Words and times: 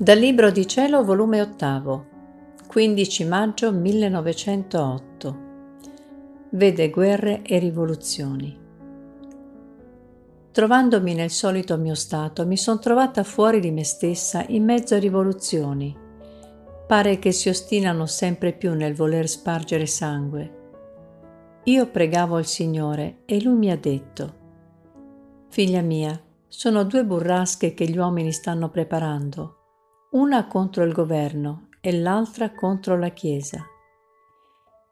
Dal 0.00 0.16
Libro 0.16 0.52
di 0.52 0.64
Cielo, 0.64 1.02
volume 1.02 1.40
ottavo, 1.40 2.06
15 2.68 3.24
maggio 3.24 3.72
1908. 3.72 5.38
Vede 6.50 6.88
guerre 6.88 7.42
e 7.42 7.58
rivoluzioni. 7.58 8.56
Trovandomi 10.52 11.14
nel 11.14 11.30
solito 11.30 11.76
mio 11.78 11.96
stato, 11.96 12.46
mi 12.46 12.56
son 12.56 12.78
trovata 12.78 13.24
fuori 13.24 13.58
di 13.58 13.72
me 13.72 13.82
stessa 13.82 14.44
in 14.46 14.62
mezzo 14.62 14.94
a 14.94 15.00
rivoluzioni. 15.00 15.92
Pare 16.86 17.18
che 17.18 17.32
si 17.32 17.48
ostinano 17.48 18.06
sempre 18.06 18.52
più 18.52 18.74
nel 18.74 18.94
voler 18.94 19.28
spargere 19.28 19.86
sangue. 19.86 20.52
Io 21.64 21.90
pregavo 21.90 22.38
il 22.38 22.46
Signore 22.46 23.22
e 23.24 23.42
Lui 23.42 23.56
mi 23.56 23.70
ha 23.72 23.76
detto, 23.76 24.34
Figlia 25.48 25.82
mia, 25.82 26.16
sono 26.46 26.84
due 26.84 27.04
burrasche 27.04 27.74
che 27.74 27.84
gli 27.86 27.98
uomini 27.98 28.30
stanno 28.30 28.70
preparando 28.70 29.54
una 30.10 30.46
contro 30.46 30.84
il 30.84 30.94
governo 30.94 31.68
e 31.82 31.92
l'altra 31.92 32.54
contro 32.54 32.96
la 32.96 33.10
Chiesa. 33.10 33.62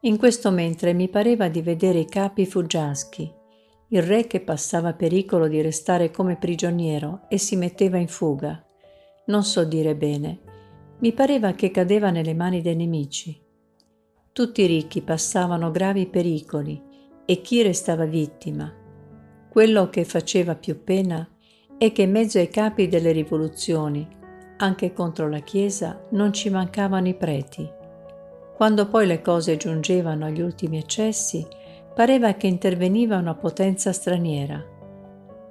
In 0.01 0.15
questo 0.17 0.51
mentre 0.51 0.93
mi 0.93 1.09
pareva 1.09 1.47
di 1.47 1.63
vedere 1.63 1.97
i 1.97 2.05
capi 2.05 2.45
fuggiaschi, 2.45 3.33
il 3.89 4.03
re 4.03 4.27
che 4.27 4.41
passava 4.41 4.93
pericolo 4.93 5.47
di 5.47 5.59
restare 5.59 6.11
come 6.11 6.37
prigioniero 6.37 7.21
e 7.29 7.39
si 7.39 7.55
metteva 7.55 7.97
in 7.97 8.07
fuga. 8.07 8.63
Non 9.25 9.43
so 9.43 9.63
dire 9.63 9.95
bene, 9.95 10.39
mi 10.99 11.11
pareva 11.13 11.53
che 11.53 11.71
cadeva 11.71 12.11
nelle 12.11 12.35
mani 12.35 12.61
dei 12.61 12.75
nemici. 12.75 13.41
Tutti 14.31 14.61
i 14.61 14.67
ricchi 14.67 15.01
passavano 15.01 15.71
gravi 15.71 16.05
pericoli 16.05 16.79
e 17.25 17.41
chi 17.41 17.63
restava 17.63 18.05
vittima. 18.05 18.71
Quello 19.49 19.89
che 19.89 20.05
faceva 20.05 20.53
più 20.53 20.83
pena 20.83 21.27
è 21.75 21.91
che 21.91 22.03
in 22.03 22.11
mezzo 22.11 22.37
ai 22.37 22.49
capi 22.49 22.87
delle 22.87 23.11
rivoluzioni 23.11 24.15
anche 24.57 24.93
contro 24.93 25.29
la 25.29 25.39
Chiesa 25.39 25.99
non 26.09 26.33
ci 26.33 26.49
mancavano 26.49 27.07
i 27.07 27.13
preti. 27.13 27.69
Quando 28.55 28.87
poi 28.87 29.05
le 29.05 29.21
cose 29.21 29.57
giungevano 29.57 30.25
agli 30.25 30.41
ultimi 30.41 30.77
eccessi, 30.77 31.45
pareva 31.93 32.33
che 32.33 32.47
interveniva 32.47 33.17
una 33.17 33.35
potenza 33.35 33.91
straniera. 33.91 34.63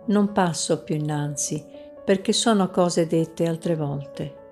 Non 0.06 0.32
passo 0.32 0.82
più 0.82 0.94
innanzi, 0.94 1.64
perché 2.04 2.32
sono 2.32 2.70
cose 2.70 3.06
dette 3.06 3.46
altre 3.46 3.74
volte. 3.74 4.45